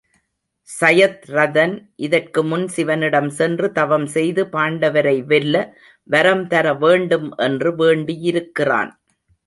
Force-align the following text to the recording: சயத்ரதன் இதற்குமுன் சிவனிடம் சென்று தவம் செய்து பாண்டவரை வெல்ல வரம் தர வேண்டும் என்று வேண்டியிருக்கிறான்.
சயத்ரதன் 0.69 1.75
இதற்குமுன் 1.97 2.65
சிவனிடம் 2.67 3.29
சென்று 3.29 3.69
தவம் 3.71 4.07
செய்து 4.07 4.43
பாண்டவரை 4.45 5.15
வெல்ல 5.25 5.55
வரம் 6.09 6.45
தர 6.47 6.73
வேண்டும் 6.75 7.29
என்று 7.39 7.71
வேண்டியிருக்கிறான். 7.75 8.91